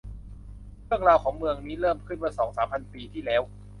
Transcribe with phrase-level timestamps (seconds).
[0.85, 3.41] เรื่องราวของเมืองนี้เริ่มขึ้นเมื่อสองสามพันปีที่แล้ว